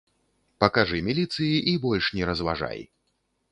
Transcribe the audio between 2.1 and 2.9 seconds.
не разважай.